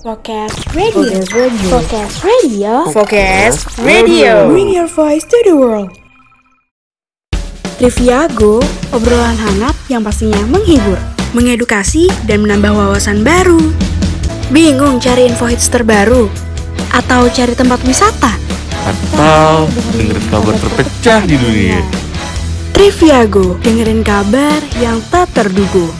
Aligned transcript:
Focus 0.00 0.56
Radio. 0.72 1.20
Focus 1.68 2.24
Radio. 2.24 2.88
Focus 2.88 3.68
Radio. 3.84 4.48
Bring 4.48 4.72
your 4.72 4.88
voice 4.88 5.28
to 5.28 5.36
the 5.44 5.52
world. 5.52 5.92
Triviago, 7.76 8.64
obrolan 8.96 9.36
hangat 9.36 9.76
yang 9.92 10.00
pastinya 10.00 10.40
menghibur, 10.48 10.96
mengedukasi, 11.36 12.08
dan 12.24 12.40
menambah 12.40 12.72
wawasan 12.72 13.20
baru. 13.20 13.60
Bingung 14.48 15.04
cari 15.04 15.28
info 15.28 15.44
hits 15.44 15.68
terbaru? 15.68 16.32
Atau 16.96 17.28
cari 17.28 17.52
tempat 17.52 17.84
wisata? 17.84 18.40
Atau 18.88 19.68
denger 19.92 20.16
kabar 20.32 20.56
terpecah 20.56 21.20
di 21.28 21.36
dunia 21.36 21.76
Triviago, 22.72 23.60
dengerin 23.60 24.00
kabar 24.00 24.64
yang 24.80 25.04
tak 25.12 25.28
terduga. 25.36 25.99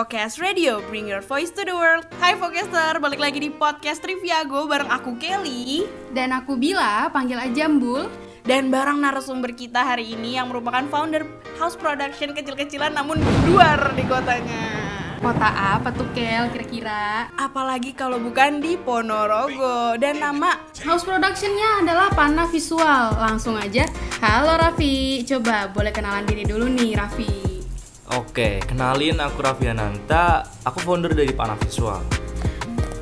Focus 0.00 0.40
Radio, 0.40 0.80
bring 0.88 1.04
your 1.04 1.20
voice 1.20 1.52
to 1.52 1.60
the 1.60 1.76
world. 1.76 2.08
Hai 2.24 2.32
Focaster, 2.32 2.96
balik 3.04 3.20
lagi 3.20 3.36
di 3.36 3.52
podcast 3.52 4.00
Triviago 4.00 4.64
bareng 4.64 4.88
aku 4.88 5.20
Kelly. 5.20 5.84
Dan 6.16 6.32
aku 6.32 6.56
Bila, 6.56 7.12
panggil 7.12 7.36
aja 7.36 7.68
Mbul. 7.68 8.08
Dan 8.40 8.72
bareng 8.72 8.96
narasumber 8.96 9.52
kita 9.52 9.84
hari 9.84 10.16
ini 10.16 10.40
yang 10.40 10.48
merupakan 10.48 10.88
founder 10.88 11.28
house 11.60 11.76
production 11.76 12.32
kecil-kecilan 12.32 12.96
namun 12.96 13.20
luar 13.44 13.92
di 13.92 14.00
kotanya. 14.08 14.64
Kota 15.20 15.76
apa 15.76 15.92
tuh 15.92 16.08
Kel 16.16 16.48
kira-kira? 16.48 17.28
Apalagi 17.36 17.92
kalau 17.92 18.16
bukan 18.16 18.64
di 18.64 18.80
Ponorogo. 18.80 20.00
Dan 20.00 20.16
nama 20.16 20.64
House 20.80 21.04
productionnya 21.04 21.84
adalah 21.84 22.08
Pana 22.16 22.48
Visual. 22.48 23.20
Langsung 23.20 23.60
aja, 23.60 23.84
halo 24.24 24.56
Raffi. 24.56 25.28
Coba 25.28 25.68
boleh 25.68 25.92
kenalan 25.92 26.24
diri 26.24 26.48
dulu 26.48 26.72
nih 26.72 26.96
Raffi 26.96 27.39
Oke, 28.10 28.58
kenalin 28.66 29.22
aku 29.22 29.38
Raffi 29.38 29.70
Ananta 29.70 30.42
Aku 30.66 30.82
founder 30.82 31.14
dari 31.14 31.30
Panah 31.30 31.54
Visual 31.62 32.02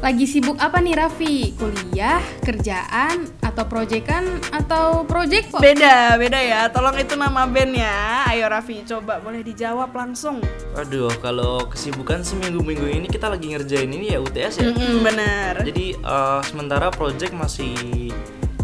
Lagi 0.04 0.28
sibuk 0.28 0.60
apa 0.60 0.78
nih 0.84 0.94
Raffi? 0.94 1.58
Kuliah, 1.58 2.22
kerjaan, 2.46 3.26
atau 3.42 3.66
proyekan, 3.66 4.38
atau 4.54 5.02
project 5.02 5.50
kok? 5.50 5.58
beda 5.58 6.14
beda 6.14 6.38
ya. 6.38 6.70
Tolong 6.70 6.94
itu 7.02 7.18
nama 7.18 7.50
band 7.50 7.74
ya. 7.74 8.22
Ayo 8.30 8.46
Raffi, 8.46 8.86
coba 8.86 9.18
boleh 9.18 9.42
dijawab 9.42 9.90
langsung. 9.90 10.38
Aduh, 10.78 11.10
kalau 11.18 11.66
kesibukan 11.66 12.22
seminggu-minggu 12.22 12.86
ini 12.86 13.10
kita 13.10 13.26
lagi 13.26 13.50
ngerjain 13.50 13.90
ini 13.90 14.14
ya 14.14 14.22
UTS 14.22 14.62
ya 14.62 14.70
Mm-mm, 14.70 15.02
bener. 15.02 15.66
Jadi 15.66 15.98
eh, 15.98 16.40
sementara 16.46 16.94
project 16.94 17.34
masih 17.34 17.74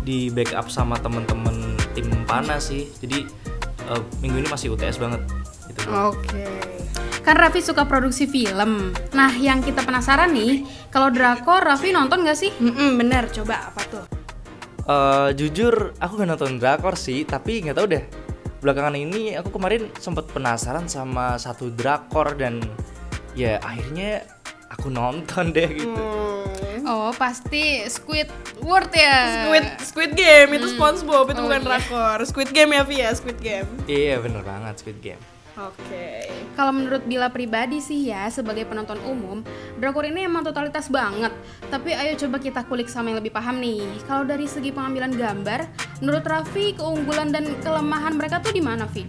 di 0.07 0.31
backup 0.31 0.71
sama 0.71 1.01
temen-temen 1.03 1.75
tim 1.97 2.07
Panah 2.29 2.61
sih 2.61 2.87
Jadi 3.03 3.27
eh, 3.91 4.01
minggu 4.23 4.39
ini 4.39 4.49
masih 4.53 4.71
UTS 4.77 5.03
banget 5.03 5.25
Oke. 5.89 6.65
Kan 7.25 7.41
Raffi 7.41 7.65
suka 7.65 7.89
produksi 7.89 8.29
film 8.29 8.93
Nah 9.17 9.33
yang 9.33 9.65
kita 9.65 9.81
penasaran 9.81 10.37
nih 10.37 10.69
Kalau 10.93 11.09
drakor 11.09 11.65
Raffi 11.65 11.89
nonton 11.89 12.21
gak 12.21 12.37
sih? 12.37 12.53
Mm-mm, 12.61 13.01
bener. 13.01 13.33
Coba 13.33 13.73
apa 13.73 13.81
tuh? 13.89 14.05
Eh, 14.85 15.31
Jujur, 15.33 15.97
aku 15.97 16.21
gak 16.21 16.29
nonton 16.29 16.61
drakor 16.61 17.01
sih 17.01 17.25
Tapi 17.25 17.65
nggak 17.65 17.77
tahu 17.81 17.87
deh 17.89 18.05
Belakangan 18.61 18.97
ini 18.97 19.37
aku 19.41 19.57
kemarin 19.57 19.89
sempat 19.97 20.29
penasaran 20.29 20.85
sama 20.85 21.41
satu 21.41 21.73
drakor 21.73 22.37
Dan 22.37 22.61
ya 23.33 23.57
akhirnya 23.65 24.29
aku 24.69 24.93
nonton 24.93 25.57
deh 25.57 25.69
gitu 25.73 26.05
Oh 26.85 27.09
pasti 27.17 27.81
Squidward 27.89 28.93
ya 28.93 29.49
Squid 29.49 29.67
Squid 29.81 30.13
Game 30.13 30.61
itu 30.61 30.77
SpongeBob 30.77 31.33
itu 31.33 31.41
bukan 31.41 31.65
drakor. 31.65 32.21
Squid 32.29 32.53
Game 32.53 32.77
ya 32.77 32.85
Via, 32.85 33.09
Squid 33.17 33.41
Game. 33.41 33.65
Iya 33.89 34.21
bener 34.21 34.45
banget 34.45 34.85
Squid 34.85 35.01
Game 35.01 35.34
Oke. 35.55 36.27
Kalau 36.59 36.75
menurut 36.75 37.07
Bila 37.07 37.31
pribadi 37.31 37.79
sih 37.79 38.11
ya, 38.11 38.27
sebagai 38.27 38.67
penonton 38.67 38.99
umum, 39.07 39.47
drakor 39.79 40.03
ini 40.03 40.27
emang 40.27 40.43
totalitas 40.43 40.91
banget. 40.91 41.31
Tapi 41.71 41.95
ayo 41.95 42.19
coba 42.27 42.43
kita 42.43 42.67
kulik 42.67 42.91
sama 42.91 43.15
yang 43.15 43.23
lebih 43.23 43.31
paham 43.31 43.63
nih. 43.63 43.87
Kalau 44.11 44.27
dari 44.27 44.51
segi 44.51 44.75
pengambilan 44.75 45.15
gambar, 45.15 45.61
menurut 46.03 46.27
Raffi 46.27 46.75
keunggulan 46.75 47.31
dan 47.31 47.55
kelemahan 47.63 48.19
mereka 48.19 48.43
tuh 48.43 48.51
di 48.51 48.59
mana, 48.59 48.91
Vi? 48.91 49.07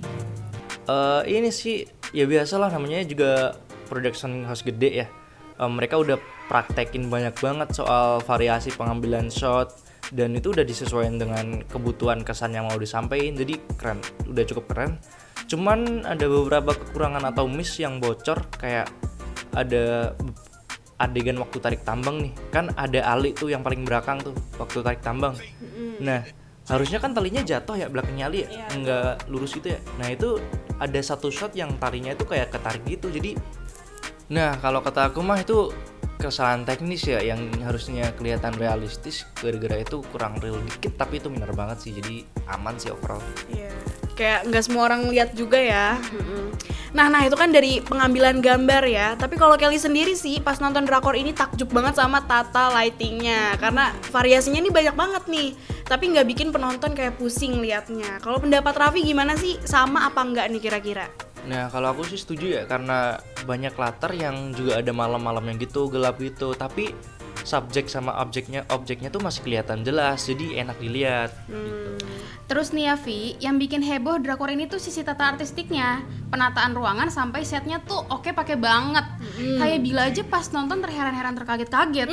Eh 0.86 1.22
ini 1.34 1.50
sih 1.50 1.82
ya 2.14 2.30
biasalah 2.30 2.70
namanya 2.70 3.02
juga 3.10 3.58
production 3.90 4.46
house 4.46 4.62
gede 4.62 5.02
ya. 5.02 5.08
Eh, 5.58 5.72
mereka 5.72 5.98
udah 5.98 6.22
praktekin 6.46 7.10
banyak 7.10 7.34
banget 7.42 7.74
soal 7.74 8.22
variasi 8.22 8.70
pengambilan 8.70 9.34
shot 9.34 9.74
dan 10.14 10.38
itu 10.38 10.54
udah 10.54 10.62
disesuaikan 10.62 11.18
dengan 11.18 11.66
kebutuhan 11.66 12.22
kesan 12.22 12.54
yang 12.54 12.70
mau 12.70 12.78
disampaikan. 12.78 13.34
Jadi 13.34 13.58
keren, 13.82 13.98
udah 14.30 14.44
cukup 14.46 14.66
keren. 14.70 15.02
Cuman 15.46 16.04
ada 16.06 16.26
beberapa 16.26 16.74
kekurangan 16.74 17.24
atau 17.30 17.46
miss 17.46 17.78
yang 17.78 18.02
bocor 18.02 18.42
kayak 18.58 18.90
ada 19.54 20.14
adegan 20.96 21.38
waktu 21.40 21.58
tarik 21.60 21.82
tambang 21.84 22.24
nih. 22.24 22.34
Kan 22.52 22.72
ada 22.76 23.04
Ali 23.06 23.36
tuh 23.36 23.52
yang 23.52 23.62
paling 23.62 23.84
belakang 23.84 24.24
tuh 24.24 24.34
waktu 24.58 24.82
tarik 24.82 25.02
tambang. 25.04 25.36
Nah, 26.02 26.24
harusnya 26.66 26.98
kan 26.98 27.14
talinya 27.14 27.46
jatuh 27.46 27.78
ya 27.78 27.88
belakangnya 27.92 28.26
Ali 28.32 28.48
ya, 28.48 28.68
nggak 28.74 29.30
lurus 29.30 29.54
gitu 29.54 29.76
ya. 29.76 29.80
Nah 30.02 30.10
itu 30.10 30.40
ada 30.82 31.00
satu 31.00 31.30
shot 31.30 31.54
yang 31.54 31.76
talinya 31.78 32.16
itu 32.16 32.26
kayak 32.26 32.52
ketarik 32.52 32.84
gitu. 32.88 33.08
Jadi, 33.12 33.38
nah 34.32 34.58
kalau 34.60 34.82
kata 34.82 35.14
aku 35.14 35.22
mah 35.22 35.40
itu 35.40 35.70
kesalahan 36.16 36.66
teknis 36.66 37.06
ya 37.06 37.22
yang 37.22 37.52
harusnya 37.62 38.10
kelihatan 38.16 38.56
realistis 38.58 39.28
gara-gara 39.38 39.84
itu 39.84 40.02
kurang 40.10 40.40
real 40.42 40.58
dikit 40.64 40.96
tapi 40.98 41.20
itu 41.22 41.28
bener 41.28 41.52
banget 41.54 41.78
sih 41.86 41.92
jadi 41.92 42.24
aman 42.50 42.80
sih 42.80 42.90
overall 42.90 43.22
Iya. 43.52 43.70
Kayak 44.16 44.48
nggak 44.48 44.64
semua 44.64 44.88
orang 44.88 45.12
lihat 45.12 45.36
juga 45.36 45.60
ya. 45.60 46.00
Nah, 46.96 47.12
nah 47.12 47.28
itu 47.28 47.36
kan 47.36 47.52
dari 47.52 47.84
pengambilan 47.84 48.40
gambar 48.40 48.84
ya. 48.88 49.20
Tapi 49.20 49.36
kalau 49.36 49.60
Kelly 49.60 49.76
sendiri 49.76 50.16
sih 50.16 50.40
pas 50.40 50.64
nonton 50.64 50.88
drakor 50.88 51.20
ini 51.20 51.36
takjub 51.36 51.68
banget 51.68 52.00
sama 52.00 52.24
tata 52.24 52.72
lightingnya 52.72 53.60
karena 53.60 53.92
variasinya 54.16 54.64
nih 54.64 54.72
banyak 54.72 54.96
banget 54.96 55.24
nih. 55.28 55.50
Tapi 55.84 56.16
nggak 56.16 56.28
bikin 56.32 56.48
penonton 56.56 56.96
kayak 56.96 57.20
pusing 57.20 57.60
liatnya. 57.60 58.24
Kalau 58.24 58.40
pendapat 58.40 58.72
Raffi 58.80 59.04
gimana 59.04 59.36
sih? 59.36 59.60
Sama 59.68 60.08
apa 60.08 60.24
nggak 60.24 60.48
nih 60.56 60.62
kira-kira? 60.64 61.12
Nah 61.46 61.70
kalau 61.70 61.94
aku 61.94 62.08
sih 62.10 62.18
setuju 62.18 62.62
ya 62.62 62.64
karena 62.66 63.22
banyak 63.46 63.78
latar 63.78 64.16
yang 64.18 64.56
juga 64.56 64.82
ada 64.82 64.90
malam-malamnya 64.90 65.62
gitu 65.62 65.92
gelap 65.94 66.18
gitu 66.18 66.58
tapi 66.58 66.90
subjek 67.46 67.88
sama 67.88 68.18
objeknya 68.20 68.66
objeknya 68.74 69.14
tuh 69.14 69.22
masih 69.22 69.46
kelihatan 69.46 69.86
jelas 69.86 70.26
jadi 70.26 70.66
enak 70.66 70.78
dilihat 70.82 71.32
gitu. 71.48 72.02
Terus 72.46 72.78
nih 72.78 72.94
ya, 72.94 72.96
Vi, 73.02 73.34
yang 73.42 73.58
bikin 73.58 73.82
heboh 73.82 74.22
drakor 74.22 74.54
ini 74.54 74.70
tuh 74.70 74.78
sisi 74.78 75.02
tata 75.02 75.34
artistiknya. 75.34 76.06
Penataan 76.30 76.78
ruangan 76.78 77.10
sampai 77.10 77.42
setnya 77.42 77.82
tuh 77.82 78.06
oke 78.06 78.30
pakai 78.38 78.54
banget. 78.54 79.02
Kayak 79.58 79.80
Bila 79.82 80.02
aja 80.06 80.22
pas 80.22 80.46
nonton 80.54 80.78
terheran-heran 80.78 81.34
terkaget-kaget. 81.34 82.06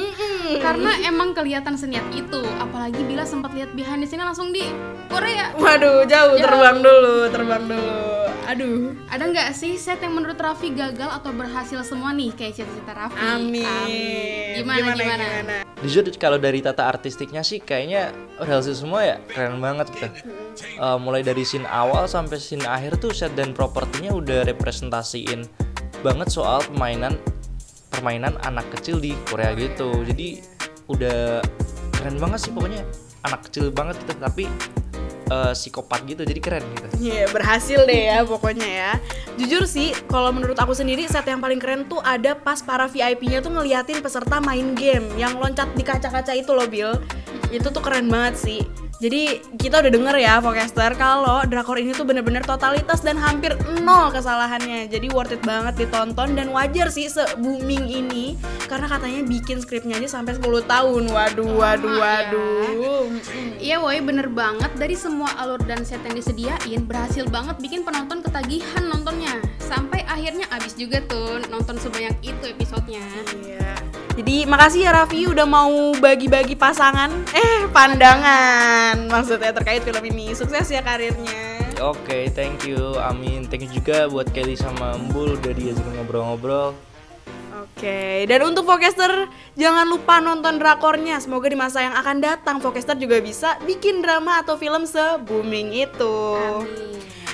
Karena 0.57 0.97
emang 1.05 1.37
kelihatan 1.37 1.77
seniat 1.77 2.09
itu. 2.17 2.41
Apalagi 2.65 3.05
Bila 3.05 3.29
sempat 3.29 3.53
lihat 3.53 3.77
behind 3.77 4.01
di 4.01 4.09
sini 4.09 4.25
langsung 4.25 4.57
di 4.57 4.65
Korea. 5.13 5.53
Waduh, 5.53 6.09
jauh 6.09 6.41
terbang 6.41 6.81
dulu, 6.81 7.29
terbang 7.29 7.63
dulu. 7.69 8.22
Aduh. 8.49 8.97
Ada 9.07 9.25
nggak 9.31 9.51
sih 9.55 9.79
set 9.79 10.03
yang 10.03 10.19
menurut 10.19 10.39
Raffi 10.39 10.75
gagal 10.75 11.11
atau 11.23 11.31
berhasil 11.31 11.79
semua 11.87 12.11
nih 12.11 12.35
kayak 12.35 12.59
cita-cita 12.59 12.93
Raffi? 12.95 13.23
Amin. 13.23 14.63
Gimana, 14.63 14.95
gimana 14.95 15.25
Jujur 15.83 16.07
kalau 16.15 16.39
dari 16.39 16.63
tata 16.63 16.87
artistiknya 16.87 17.43
sih 17.43 17.59
kayaknya 17.59 18.15
berhasil 18.39 18.75
semua 18.79 19.03
ya 19.03 19.17
keren 19.31 19.59
banget 19.59 19.91
gitu. 19.95 20.09
Eh, 20.63 20.99
mulai 20.99 21.27
dari 21.27 21.43
scene 21.43 21.67
awal 21.67 22.07
sampai 22.07 22.39
scene 22.39 22.67
akhir 22.67 23.03
tuh 23.03 23.11
set 23.11 23.35
dan 23.35 23.51
propertinya 23.51 24.15
udah 24.15 24.47
representasiin 24.47 25.47
banget 26.03 26.29
soal 26.31 26.63
permainan 26.67 27.19
permainan 27.91 28.35
anak 28.47 28.67
kecil 28.79 28.99
di 29.03 29.15
Korea 29.27 29.55
gitu. 29.59 29.91
Jadi 30.07 30.43
udah 30.91 31.43
keren 31.99 32.19
banget 32.19 32.47
sih 32.47 32.53
pokoknya 32.55 32.83
anak 33.23 33.47
kecil 33.47 33.71
banget 33.71 33.97
gitu 34.03 34.15
tapi 34.19 34.45
eh, 35.33 35.53
psikopat 35.57 36.05
gitu 36.05 36.23
jadi 36.29 36.41
keren 36.45 36.65
gitu. 36.77 36.87
Iya 37.01 37.33
berhasil 37.33 37.81
deh 37.89 38.03
ya 38.13 38.19
pokoknya 38.29 38.69
ya 38.69 38.93
Jujur 39.41 39.65
sih 39.65 39.97
kalau 40.13 40.29
menurut 40.29 40.61
aku 40.61 40.77
sendiri 40.77 41.09
set 41.09 41.25
yang 41.25 41.41
paling 41.41 41.57
keren 41.57 41.89
tuh 41.89 42.05
ada 42.05 42.37
pas 42.37 42.61
para 42.61 42.85
VIP-nya 42.85 43.41
tuh 43.41 43.57
ngeliatin 43.57 44.05
peserta 44.05 44.39
main 44.45 44.77
game 44.77 45.09
Yang 45.17 45.33
loncat 45.41 45.69
di 45.73 45.83
kaca-kaca 45.83 46.33
itu 46.37 46.53
loh 46.53 46.69
Bill 46.69 46.93
Itu 47.53 47.69
tuh 47.69 47.85
keren 47.85 48.09
banget 48.09 48.35
sih. 48.41 48.61
Jadi 49.03 49.43
kita 49.59 49.83
udah 49.83 49.91
denger 49.91 50.17
ya 50.23 50.39
Focaster 50.39 50.95
kalau 50.95 51.43
drakor 51.51 51.75
ini 51.75 51.91
tuh 51.91 52.07
bener-bener 52.07 52.39
totalitas 52.47 53.03
dan 53.03 53.19
hampir 53.19 53.51
nol 53.83 54.15
kesalahannya. 54.15 54.87
Jadi 54.87 55.11
worth 55.11 55.35
it 55.35 55.43
banget 55.43 55.75
ditonton 55.75 56.39
dan 56.39 56.55
wajar 56.55 56.87
sih 56.87 57.11
se-booming 57.11 57.91
ini. 57.91 58.39
Karena 58.71 58.87
katanya 58.87 59.27
bikin 59.27 59.59
skripnya 59.59 59.99
aja 59.99 60.07
sampai 60.07 60.39
10 60.39 60.65
tahun. 60.71 61.03
Waduh, 61.11 61.51
waduh, 61.51 61.95
waduh. 61.99 63.11
Mm-mm. 63.11 63.59
Iya 63.59 63.83
woi 63.83 63.99
bener 63.99 64.31
banget. 64.31 64.71
Dari 64.79 64.95
semua 64.95 65.35
alur 65.35 65.59
dan 65.67 65.83
set 65.83 65.99
yang 66.07 66.15
disediain 66.15 66.87
berhasil 66.87 67.27
banget 67.27 67.59
bikin 67.59 67.83
penonton 67.83 68.23
ketagihan 68.23 68.87
nontonnya. 68.87 69.43
Sampai 69.59 70.07
akhirnya 70.07 70.47
abis 70.55 70.79
juga 70.79 71.03
tuh 71.11 71.43
nonton 71.51 71.75
sebanyak 71.83 72.15
itu 72.23 72.55
episodenya. 72.55 73.03
Iya. 73.43 74.02
Jadi 74.13 74.45
makasih 74.45 74.85
ya 74.85 74.93
Raffi 74.93 75.25
udah 75.25 75.49
mau 75.49 75.97
bagi-bagi 75.97 76.53
pasangan 76.53 77.09
Eh 77.33 77.65
pandangan 77.73 79.09
Maksudnya 79.09 79.57
terkait 79.57 79.81
film 79.81 80.05
ini 80.05 80.37
Sukses 80.37 80.69
ya 80.69 80.85
karirnya 80.85 81.53
Oke, 81.83 82.31
thank 82.31 82.63
you. 82.63 82.95
Amin. 83.03 83.51
Thank 83.51 83.67
you 83.67 83.83
juga 83.83 84.07
buat 84.07 84.31
Kelly 84.31 84.55
sama 84.55 84.95
Mbul 84.95 85.35
udah 85.35 85.51
diajak 85.51 85.83
ngobrol-ngobrol. 85.99 86.79
Oke, 87.59 88.23
dan 88.31 88.41
untuk 88.47 88.63
Focaster 88.63 89.27
jangan 89.59 89.91
lupa 89.91 90.23
nonton 90.23 90.63
drakornya. 90.63 91.19
Semoga 91.19 91.51
di 91.51 91.59
masa 91.59 91.83
yang 91.83 91.99
akan 91.99 92.23
datang 92.23 92.57
Focaster 92.63 92.95
juga 92.95 93.19
bisa 93.19 93.59
bikin 93.67 93.99
drama 93.99 94.39
atau 94.47 94.55
film 94.55 94.87
se-booming 94.87 95.75
itu. 95.75 96.19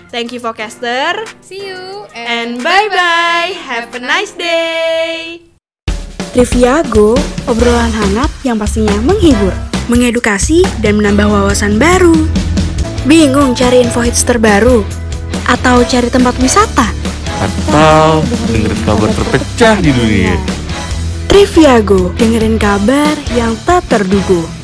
Thank 0.08 0.32
you 0.32 0.40
Focaster 0.40 1.20
See 1.44 1.68
you 1.68 2.08
and 2.16 2.64
bye 2.64 2.88
bye. 2.88 3.52
Have 3.52 3.92
a 3.92 4.00
nice 4.00 4.32
day. 4.32 5.47
Trivia 6.38 6.86
Go, 6.86 7.18
obrolan 7.50 7.90
hangat 7.90 8.30
yang 8.46 8.62
pastinya 8.62 8.94
menghibur, 9.02 9.50
mengedukasi, 9.90 10.62
dan 10.78 10.94
menambah 10.94 11.26
wawasan 11.26 11.82
baru. 11.82 12.14
Bingung 13.10 13.58
cari 13.58 13.82
info 13.82 14.06
hits 14.06 14.22
terbaru? 14.22 14.86
Atau 15.50 15.82
cari 15.82 16.06
tempat 16.06 16.38
wisata? 16.38 16.94
Atau 17.42 18.22
dengerin 18.54 18.78
kabar 18.86 19.10
terpecah 19.10 19.82
di 19.82 19.90
dunia 19.90 20.38
Trivia 21.26 21.82
Go, 21.82 22.14
dengerin 22.14 22.54
kabar 22.54 23.18
yang 23.34 23.58
tak 23.66 23.90
terduga. 23.90 24.57